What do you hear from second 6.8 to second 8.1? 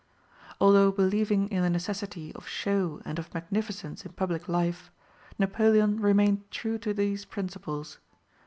these principles.